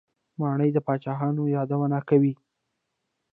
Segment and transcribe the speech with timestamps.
[0.39, 2.33] ماڼۍ د پاچاهانو یادونه کوي.